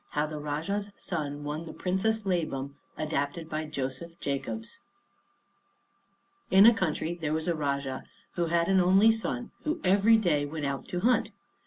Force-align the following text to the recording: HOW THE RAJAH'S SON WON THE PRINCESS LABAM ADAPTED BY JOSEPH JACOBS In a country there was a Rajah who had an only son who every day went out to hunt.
HOW 0.13 0.25
THE 0.25 0.39
RAJAH'S 0.39 0.93
SON 0.95 1.43
WON 1.43 1.65
THE 1.65 1.73
PRINCESS 1.73 2.25
LABAM 2.25 2.73
ADAPTED 2.97 3.47
BY 3.47 3.65
JOSEPH 3.65 4.19
JACOBS 4.19 4.79
In 6.49 6.65
a 6.65 6.73
country 6.73 7.19
there 7.21 7.33
was 7.35 7.47
a 7.47 7.53
Rajah 7.53 8.05
who 8.33 8.47
had 8.47 8.67
an 8.67 8.81
only 8.81 9.11
son 9.11 9.51
who 9.63 9.79
every 9.83 10.17
day 10.17 10.43
went 10.43 10.65
out 10.65 10.87
to 10.87 11.01
hunt. 11.01 11.33